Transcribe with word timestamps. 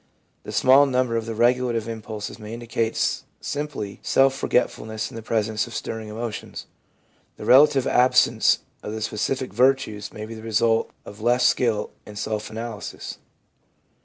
The 0.41 0.51
smaller 0.51 0.87
number 0.89 1.15
of 1.15 1.27
the 1.27 1.35
regulative 1.35 1.87
impulses 1.87 2.39
may 2.39 2.55
indicate 2.55 2.97
simply 3.39 3.99
self 4.01 4.33
forgetfulness 4.33 5.11
in 5.11 5.15
the 5.15 5.21
presence 5.21 5.67
of 5.67 5.75
stirring 5.75 6.09
emotions. 6.09 6.65
The 7.37 7.45
relative 7.45 7.85
absence 7.85 8.61
of 8.81 8.93
the 8.93 9.03
specific 9.03 9.53
virtues 9.53 10.11
may 10.11 10.25
be 10.25 10.33
the 10.33 10.41
result 10.41 10.89
of 11.05 11.21
less 11.21 11.45
skill 11.45 11.91
in 12.07 12.15
self 12.15 12.49
analysis. 12.49 13.19